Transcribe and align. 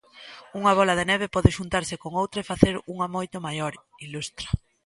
"Unha 0.59 0.75
bóla 0.77 0.97
de 0.99 1.07
neve 1.11 1.27
pode 1.35 1.55
xuntarse 1.57 1.95
con 2.01 2.11
outra 2.21 2.39
e 2.41 2.49
facer 2.51 2.75
unha 2.93 3.07
moito 3.15 3.37
maior", 3.47 3.73
ilustra. 4.05 4.47